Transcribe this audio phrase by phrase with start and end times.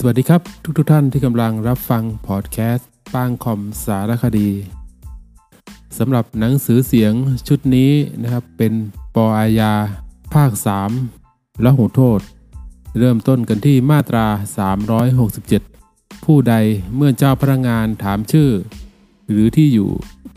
[0.00, 4.50] สวัสดีครับทุกทท่านที่กำลังรับฟังพอดแคสต์ป้างคอมสารคดี
[5.98, 7.12] สำหรับหนังสือเสียง
[7.48, 8.72] ชุดนี้นะครับ เป็น
[9.14, 9.72] ปออาญา
[10.34, 10.52] ภาค
[11.06, 12.20] 3 และหูโทษ
[12.98, 14.26] เริ่มต้นกันที่มาตรา
[15.46, 16.54] 367 ผู้ใด
[16.96, 18.50] เมื่อเจ้าพนักงานถามชื่อ
[19.30, 19.90] หรือที่อยู่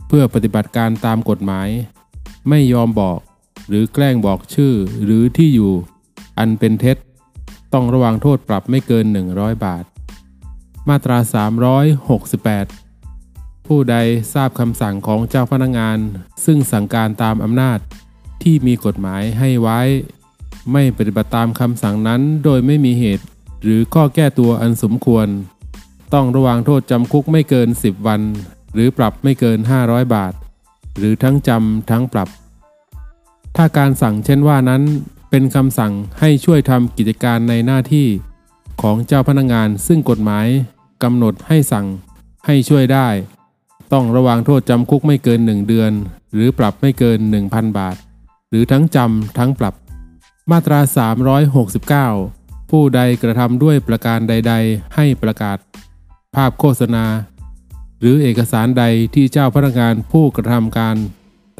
[0.07, 1.69] เพื่อปฏิบัติการตามกฎหมาย
[2.49, 3.19] ไม่ยอมบอก
[3.67, 4.73] หรือแกล้งบอกชื่อ
[5.03, 5.73] หรือที่อยู่
[6.39, 6.97] อันเป็นเท็จ
[7.73, 9.83] ต้องระวังโทษปรับไม่เกิน 100 บาท
[10.89, 11.17] มาตรา
[12.81, 13.95] 368 ผู้ใด
[14.33, 15.97] ทราบคำสั่งของเจ้าพนักงาน
[16.45, 17.79] ซึ่งสั่งการตามอำนาจ
[18.43, 19.79] ที่มีกฎหมายให้ไว้
[20.71, 23.25] ไม่ปฏิบัติตามคำสั่งนั้นโดยไม่มีเหตุ
[23.63, 25.27] หรือข้อแก้ตัวอันสมควร
[26.13, 28.21] ต้องระวังโทษจำคุกไม่เกิน 10 วัน
[28.73, 30.33] หรือปรับไม่เกิน 500 บาท
[30.97, 32.29] หรือทั้งจำทั้งปรับ
[33.55, 34.83] ถ้าการสั่งเช่นว่านั้น
[35.33, 38.07] เป็นคำสั่งให้ช่วยทำกิจการในหน้าที่
[38.81, 40.47] ของเจ้าพนักงานซึ่งกฎหมาย
[41.03, 41.87] กำหนดให้สั่ง
[42.45, 43.07] ให้ช่วยได้
[43.93, 45.91] ต้องระวังโทษจำคุกไม่เกิน 1 เดือน
[46.33, 47.95] หรือปรับไม่เกิน 1,000 บาท
[48.49, 49.75] หรือทั้งจำทั้งปรับ
[50.51, 50.79] มาตรา
[51.95, 55.57] 369 ผู้ใดกระทำด้วยประการใด ๆ ให้ประกาศ
[56.35, 57.05] ภาพโฆษณา
[57.99, 58.83] หรือเอกสารใด
[59.15, 60.95] ที่เจ้าพนักงานผู้กระทำการ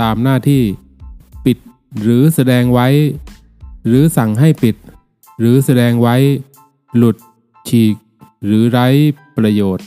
[0.01, 0.63] ตามหน้าที่
[1.45, 1.57] ปิด
[2.01, 2.87] หรือแสดงไว้
[3.87, 4.75] หรือสั่งให้ปิด
[5.39, 6.15] หรือแสดงไว้
[6.97, 7.17] หลุด
[7.67, 7.95] ฉีก
[8.45, 8.87] หรือไร้
[9.37, 9.85] ประโยชน์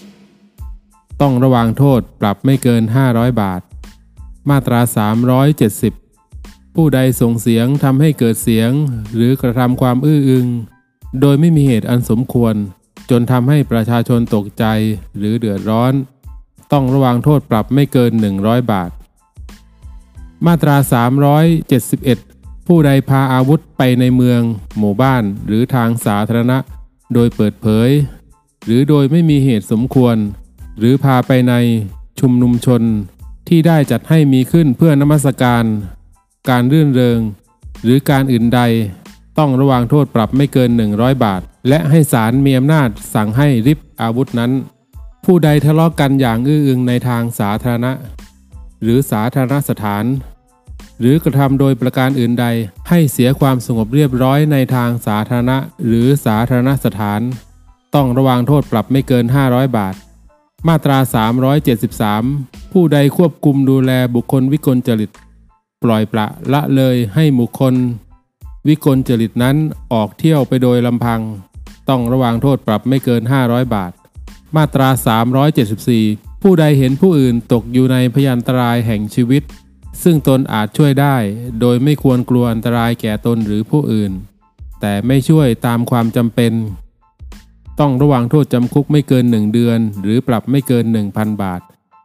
[1.21, 3.61] ต้องระวังโทษปรับไม่เกิน 500 บาท
[4.51, 4.81] มาตรา
[5.59, 8.71] 370 ผู้ใดส่งเสียงทำให้เกิดเสียง
[9.15, 10.47] หรือกระทำความอื้ออึง
[11.21, 12.55] โดยไม่มีเหตุอันสมควร
[13.11, 14.65] จนทำให้ประชาชนตกใจ
[15.19, 15.93] หรือเดือดร้อน
[16.73, 18.91] ต้องระวังโทษปรับไม่เกิน 100 บาท
[20.47, 20.77] มาตรา
[21.81, 22.34] 371
[22.67, 24.41] ผู้ใดพาอาวุธไปในเมือง
[24.79, 26.59] หมู่บ้านหรือทางสาธารณะ
[27.15, 27.91] โดยเปิดเผย
[28.67, 30.17] หรือโดยไม่มีเหตุสมควร
[30.79, 31.55] หรือพาไปใน
[32.21, 32.83] ชุมนุมชน
[33.49, 35.65] ที่ได้จัดให้มีขึ้นเพื่อนมัสการ
[36.49, 37.21] การรื่นเริง
[37.83, 38.61] หรือการอื่นใด
[39.39, 44.53] ต้องระวังโทษปรับไม่เกิน 100 บาท และให้ศาลมีอำนาจสั่งให้ริบอาวุธนั้น
[45.25, 47.93] ผู้ใดทะเลาะกันอย่างอื้ออึงในทางสาธารณะ
[48.83, 50.05] หรือสาธารณสถาน
[51.01, 52.47] หรือกระทำโดยประการอื่นใด
[52.89, 57.21] ให้เสียความสงบเรียบร้อยในทางสาธารณะ หรือสาธารณสถาน
[57.95, 59.95] ต้องระวังโทษปรับไม่เกิน 500 บาท
[60.69, 60.99] มาตรา
[62.05, 65.11] 373 ผู้ใดควบคุมดูแลบุคคลวิกลจริต
[65.83, 67.75] ปล่อยปละละเลยให้บุคคล
[68.69, 69.57] วิกลจริตนั้น
[69.93, 71.21] ออกเที่ยวไปโดยลำพัง
[71.89, 73.93] ต้องระวังโทษปรับไม่เกิน 500 บาท
[74.57, 74.89] มาตรา
[75.67, 79.43] 374 ผู้ใดเห็นผู้อื่นตกอยู่ในพยันตรายแห่งชีวิต
[80.03, 81.17] ซึ่งตนอาจช่วยได้
[81.61, 84.13] โดยไม่ควรกลัวอันตรายแก่ตนหรือผู้อื่น
[84.81, 86.53] แต่ไม่ช่วยตามความจำเป็น
[87.81, 90.85] ต้องระวังโทษจำคุกไม่เกิน1เดือน หรือปรับไม่เกิน
[91.15, 91.61] 1,000 บาท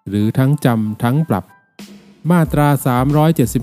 [0.10, 1.44] หรือทั้งจำทั้งปรับ
[2.32, 2.68] มาตรา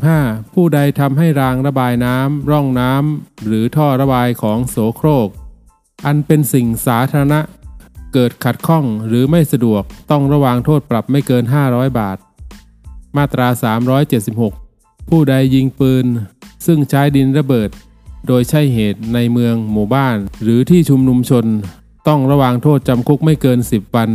[0.01, 5.29] 375 ผู้ใดทำให้รางระบายน้ำร่องน้ำหรือท่อระบายของโสโครก
[6.07, 7.41] อันเป็นสิ่งสาธารณะ
[8.15, 12.17] เกิดขัดข้องหรือไม่สะดวก ต้องระวังโทษปรับไม่เกิน 500 บาท
[13.17, 13.49] มาตรา
[14.29, 16.07] 376 ผู้ใดยิงปืน
[16.67, 17.71] ซึ่งใช้ดินระเบิด
[18.27, 21.45] โดยใช่เหตุในเมืองหมู่บ้าน หรือที่ชุมนุมชน
[22.09, 24.11] ต้องระวังโทษจำคุกไม่เกิน 10 วัน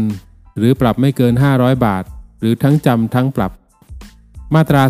[0.58, 2.04] หรือปรับไม่เกิน 500 บาท
[2.40, 3.52] หรือทั้งจำทั้งปรับ
[4.54, 4.84] มาตรา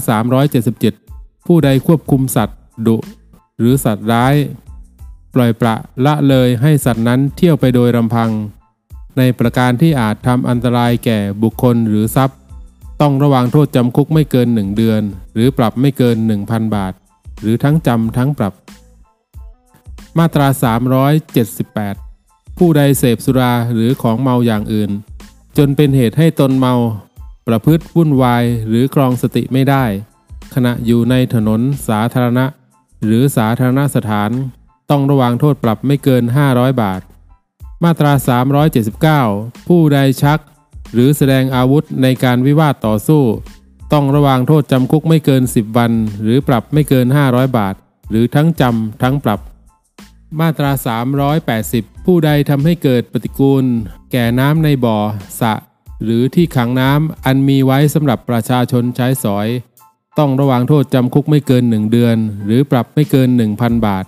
[0.70, 2.98] 377 ผู้ใดควบคุมสัตว์ ดุ
[3.58, 4.36] หรือสัตว์ร้าย
[5.34, 8.30] ปล่อยปละละเลยให้สัตว์นั้นเที่ยวไปโดยลำพัง
[9.18, 12.40] ในประการที่อาจทำอันตรายแก่บุคคลหรือทรัพย์
[13.02, 15.02] ต้องระวังโทษจำคุกไม่เกิน 1 เดือน
[15.34, 16.94] หรือปรับไม่เกิน 1,000 บาท
[17.42, 18.54] หรือทั้งจำทั้งปรับ
[20.18, 20.48] มาตรา
[21.72, 24.92] 378 ผู้ใดเสพสุราหรือของเมาอย่างอื่น
[25.58, 26.74] จนเป็นเหตุให้ตนเมา
[27.48, 29.86] ประพฤติวุ่นวายหรือครองสติไม่ได้
[30.56, 32.46] ขณะอยู่ในถนนสาธารณะ
[33.06, 34.30] หรือสาธารณสถาน
[34.90, 37.02] ต้องระวังโทษปรับไม่เกิน 500 บาท
[37.84, 38.14] มาตรา
[38.90, 40.40] 379 ผู้ใดชัก
[40.93, 43.23] หรือแสดงอาวุธในการวิวาทต่อสู้
[43.93, 45.91] ต้องระวังโทษจำคุกไม่เกิน 10 วัน
[46.22, 47.76] หรือปรับไม่เกิน 500 บาท
[48.09, 49.40] หรือทั้งจำทั้งปรับ
[50.40, 50.72] มาตรา
[51.38, 53.66] 380 ผู้ใดทำให้เกิดปฏิกูล
[54.11, 54.97] แก่น้ำในบ่อ
[55.40, 55.53] สระ
[56.03, 59.47] หรือที่ขังน้ำอันมีไว้สำหรับประชาชนใช้สอย
[60.20, 64.05] ต้องระวังโทษจำคุกไม่เกิน 1 เดือน หรือปรับไม่เกิน 1,000 บาท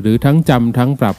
[0.00, 1.16] หรือทั้งจำทั้งปรับ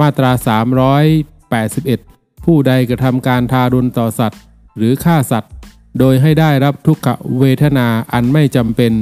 [0.00, 2.17] มาตรา 381
[2.52, 4.40] ผู้ใดกระทำการทารุณต่อสัตว์
[4.76, 5.52] หรือฆ่าสัตว์
[5.98, 7.08] โดยให้ได้รับทุกข
[7.38, 8.92] เวทนาอันไม่จำเป็น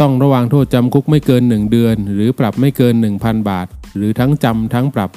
[0.00, 3.66] ต้องระวังโทษจำคุกไม่เกิน1เดือน หรือปรับไม่เกิน 1,000 บาท
[3.96, 5.10] หรือทั้งจำทั้งปรับ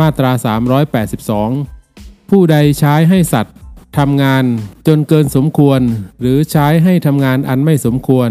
[0.00, 0.32] มาตรา
[1.50, 3.54] 382 ผู้ใดใช้ให้สัตว์
[3.98, 4.44] ทำงาน
[4.86, 5.80] จนเกินสมควร
[6.20, 8.30] หรือใช้ให้ทำงานอันไม่สมควร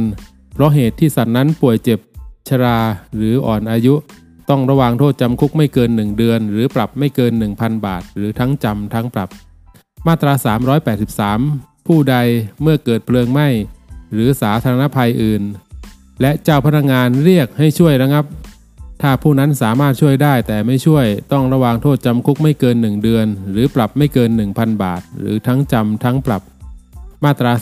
[0.54, 2.00] เพราะเหตุที่สัตว์นั้นป่วยเจ็บ
[2.50, 2.80] ชรา
[3.16, 3.96] หรืออ่อนอายุ
[4.50, 9.30] ต้องระวางโทษจำคุกไม่เกิน 1 เดือน หรือปรับไม่เกิน 1,000 บาท หรือทั้งจำทั้งปรับ
[10.08, 10.34] มาตรา
[11.10, 12.16] 383 ผู้ใด
[12.62, 13.48] เมื่อเกิดเพลิงไหม้
[14.14, 15.44] หรือสาธารณภัยอื่น
[16.22, 18.26] และเจ้าพนักงานเรียกให้ช่วยระงับ
[19.02, 26.42] ถ้าผู้นั้นสามารถช่วยได้แต่ไม่ช่วย ต้องระวางโทษจำคุกไม่เกิน 1 เดือน หรือปรับไม่เกิน 1,000 บาท หรือทั้งจำทั้งปรับ
[27.24, 27.54] มาตรา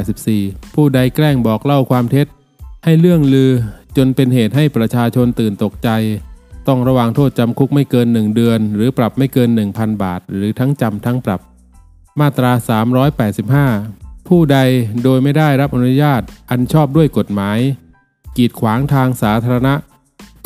[0.00, 2.26] 384 ผู้ใดแกล้งบอกเล่าความเท็จ
[2.84, 3.50] ให้เรื่องลือ
[3.96, 5.90] จนเป็นเหตุให้ประชาชนตื่นตกใจ
[6.68, 11.40] ต้องระวางโทษจำคุกไม่เกิน 1 เดือน หรือปรับไม่เกิน 1,000 บาท หรือทั้งจำทั้งปรับ
[12.20, 12.52] มาตรา
[13.60, 14.58] 385 ผู้ใด
[15.04, 17.58] โดยไม่ได้รับอนุญาตอันชอบด้วยกฎหมาย
[18.36, 19.74] กีดขวางทางสาธารณะ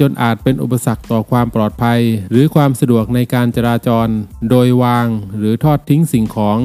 [0.00, 2.00] จนอาจเป็นอุปสรรคต่อความปลอดภัย
[2.30, 4.08] หรือความสะดวกในการจราจร
[4.50, 5.06] โดยวาง
[5.38, 6.58] หรือทอดทิ้งสิ่งของ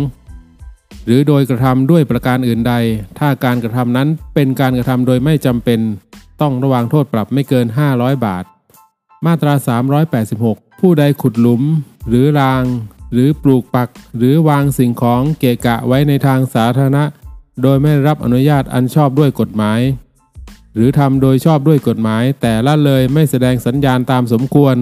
[1.06, 2.74] หรือโดยกระทำด้วยประการอื่นใด
[3.20, 5.80] ถ้าการกระทำนั้นเป็นการกระทำโดยไม่จำเป็น
[6.42, 7.66] ต้องระวางโทษปรับไม่เกิน
[7.96, 8.44] 500 บาท
[9.26, 9.54] มาตรา
[10.18, 11.62] 386 ผู้ใดขุดหลุม
[12.10, 12.64] หรือราง
[13.14, 17.04] หรือปลูกปัก หรือวางสิ่งของเกะกะไว้ในทางสาธารณะ
[17.62, 19.80] โดยไม่รับอนุญาตอันชอบด้วยกฎหมาย
[20.74, 24.76] หรือทำโดยชอบด้วยกฎหมาย แต่ละเลยไม่แสดงสัญญาณตามสมควร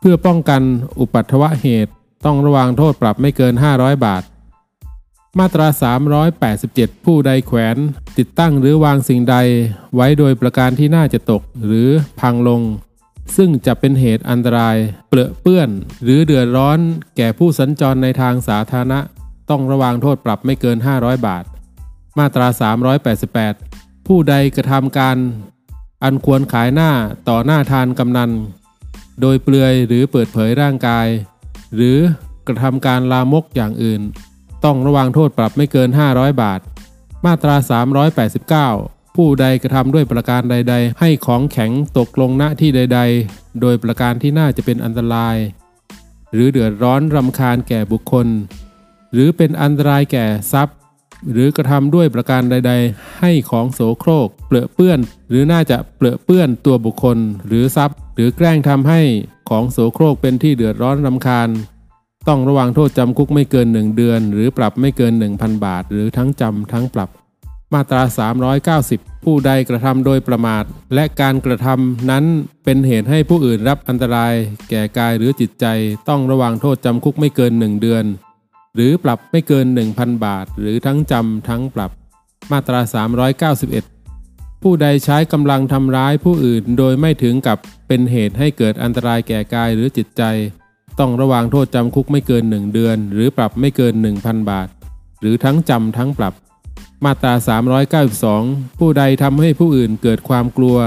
[0.00, 0.62] เพื่อป้องกัน
[1.00, 1.92] อุปัตถวะเหตุ
[2.24, 4.22] ต้องระวางโทษปรับไม่เกิน 500 บาท
[5.38, 5.68] มาตรา
[6.36, 7.76] 387 ผู้ใดแขวน
[8.18, 9.36] ติดตั้งหรือวางสิ่งใด
[9.94, 11.88] ไว้โดยประการที่น่าจะตกหรือ
[12.20, 12.62] พังลง
[13.36, 14.76] ซึ่งจะเป็นเหตุอันตราย
[15.08, 15.68] เปรอะเปื้อน
[16.02, 16.78] หรือเดือดร้อน
[17.16, 19.00] แก่ผู้สัญจรในทางสาธารณะ
[19.50, 21.44] ต้องระวางโทษปรับไม่เกิน 500 บาท
[22.18, 22.48] มาตรา
[23.28, 25.16] 388 ผู้ใดกระทำการ
[26.04, 26.90] อันควรขายหน้า
[27.28, 28.30] ต่อหน้าทานกำนัน
[29.20, 31.06] โดยเปลือยหรือเปิดเผยร่างกาย
[31.74, 31.98] หรือ
[32.46, 34.02] กระทำการลามกอย่างอื่น
[34.66, 36.60] ต้องระวางโทษปรับไม่เกิน 500 บาท
[37.24, 37.56] มาตรา
[38.56, 45.36] 389 ผู้ใดกระทำด้วยประการใด ๆ ให้ของแข็งตกลงณที่ใด ๆ โดยประการที่น่าจะเป็นอันตราย
[46.32, 48.26] หรือเดือดร้อนรำคาญแก่บุคคล
[49.12, 50.76] หรือเป็นอันตรายแก่ทรัพย์
[51.32, 54.98] หรือกระทำด้วยประการใด ๆ ให้ของโสโครก เปลือเปื้อน
[55.28, 59.00] หรือน่าจะเปลือเปื้อนตัวบุคคล หรือทรัพย์ หรือแกล้งทำให้
[59.50, 61.50] ของโสโครกเป็นที่เดือดร้อนรำคาญ
[62.28, 67.10] ต้องระวังโทษจำคุกไม่เกิน 1 เดือน หรือปรับไม่เกิน 1,000 บาท หรือทั้งจำทั้งปรับ
[67.74, 68.02] มาตรา
[68.82, 70.64] 390 ผู้ใดกระทำโดยประมาท
[70.94, 72.24] และการกระทำนั้น
[72.64, 74.34] เป็นเหตุให้ผู้อื่นรับอันตราย
[74.70, 75.66] แก่กายหรือจิตใจ
[76.08, 78.04] ต้องระวังโทษจำคุกไม่เกิน 1 เดือน
[78.74, 81.90] หรือปรับไม่เกิน 1,000 บาท หรือทั้งจำทั้งปรับ
[82.52, 82.80] มาตรา
[83.52, 87.58] 391ผู้ใดใช้กำลังทำร้ายผู้อื่นโดยไม่ถึงกับ
[87.88, 90.22] เป็นเหตุให้เกิดอันตรายแก่กายหรือจิตใจ
[90.98, 94.68] ต้องระวางโทษจำคุกไม่เกิน 1 เดือน หรือปรับไม่เกิน 1,000 บาท
[95.20, 96.34] หรือทั้งจำทั้งปรับ
[97.04, 97.34] มาตรา
[98.06, 100.78] 392 ผู้ใดทำให้ผู้อื่นเกิดความกลัว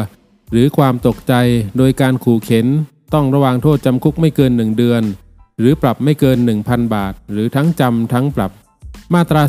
[0.52, 1.34] หรือความตกใจ
[1.78, 2.68] โดยการขู่เข็น
[3.14, 5.02] ต้องระวางโทษจำคุกไม่เกิน 1 เดือน
[5.60, 8.52] หรือปรับไม่เกิน 1,000 บาท หรือทั้งจำทั้งปรับ
[9.14, 9.44] มาตรา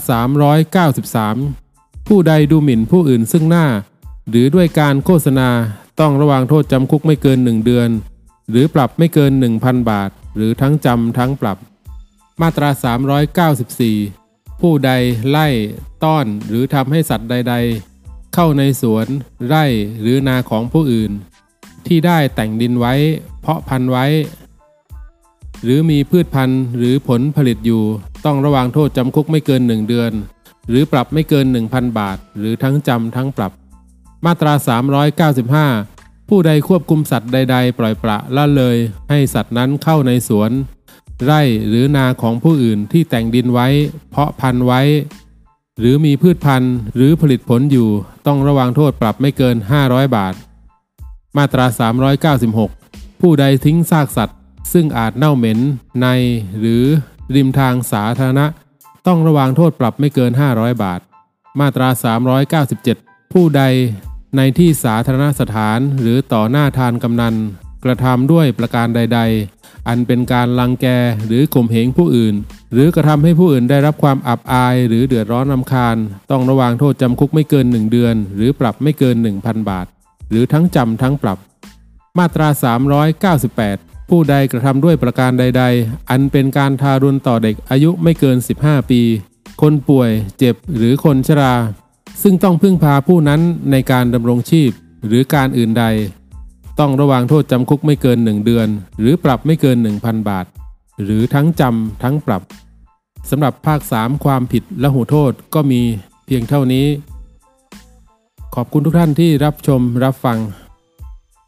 [1.20, 3.66] 393 ผู้ใดดูหมิ่นผู้อื่นซึ่งหน้า
[4.30, 5.48] หรือด้วยการโฆษณา
[6.00, 7.88] ต้องระวางโทษจำคุกไม่เกิน 1 เดือน
[8.50, 11.58] หรือปรับไม่เกิน 1,000 บาท หรือทั้งจำทั้งปรับ
[12.40, 12.70] มาตรา
[13.84, 14.90] 394 ผู้ใด
[15.30, 15.48] ไล่
[16.04, 17.54] ต้อนหรือทำให้สัตว์ใด
[17.94, 19.06] ๆ เข้าในสวน
[19.46, 19.64] ไร่
[20.00, 21.12] หรือนาของผู้อื่น
[21.86, 22.94] ที่ได้แต่งดินไว้
[23.40, 24.06] เพาะพันธุ์ไว้
[25.62, 27.82] หรือมีพืชพันธุ์หรือผลผลิตอยู่
[28.24, 30.12] ต้องระวางโทษจำคุกไม่เกิน1เดือน
[30.68, 33.52] หรือปรับไม่เกิน 1,000 บาท หรือทั้งจำทั้งปรับ
[34.26, 34.52] มาตรา
[35.32, 35.99] 395
[36.32, 38.76] ผู้ใดควบคุมสัตว์ใด ๆ ปล่อยปละละเลย
[39.10, 40.50] ให้สัตว์นั้นเข้าในสวน
[41.24, 43.68] ไร่หรือนาของผู้อื่นที่แต่งดินไว้
[44.10, 44.80] เพาะพันธุ์ไว้
[45.78, 47.88] หรือมีพืชพันธุ์หรือผลิตผลอยู่
[48.26, 49.56] ต้องระวังโทษปรับไม่เกิน
[49.86, 50.34] 500 บาท
[51.36, 51.66] มาตรา
[52.58, 54.38] 396 ผู้ใดทิ้งซากสัตว์
[54.72, 55.58] ซึ่งอาจเน่าเหม็น
[56.02, 56.06] ใน
[56.58, 56.84] หรือ
[57.34, 58.46] ริมทางสาธารณะ
[59.06, 61.00] ต้องระวังโทษปรับไม่เกิน 500 บาท
[61.60, 61.88] มาตรา
[62.60, 63.62] 397 ผู้ใด
[64.36, 67.34] ในที่สาธารณสถานหรือต่อหน้าทานกำนัน
[67.84, 69.20] กระทำด้วยประการใด
[69.54, 70.86] ๆ อันเป็นการลังแก
[71.26, 72.34] หรือข่มเหงผู้อื่น
[72.72, 75.96] หรือกระทำให้ผู้อื่นได้รับความอับอายหรือเดือดร้อนรำคาญ
[76.30, 79.86] ต้องระวางโทษจำคุกไม่เกิน 1 เดือน หรือปรับไม่เกิน 1,000 บาท
[80.30, 81.38] หรือทั้งจำทั้งปรับ
[82.18, 82.48] มาตรา
[83.28, 89.00] 398 ผู้ใดกระทำด้วยประการใด ๆ อันเป็นการทารุณต่อเด็กอายุไม่เกิน 15 ปี
[89.62, 91.54] คนป่วย เจ็บหรือคนชรา
[92.22, 94.70] ซึ่งต้องพึ่งพาผู้นั้นในการดำรงชีพ
[95.06, 95.84] หรือการอื่นใด
[96.78, 100.46] ต้องระวางโทษจำคุกไม่เกิน 1 เดือน หรือปรับไม่เกิน 1,000 บาท
[101.02, 102.42] หรือทั้งจำทั้งปรับ
[103.30, 105.80] สำหรับภาค 3 ความผิดและหูโทษก็มี
[106.26, 106.86] เพียงเท่านี้
[108.54, 110.38] ขอบคุณทุกท่านที่รับชมรับฟัง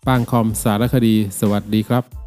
[0.07, 2.22] ปางคอมสารคดี สวัสดีครับ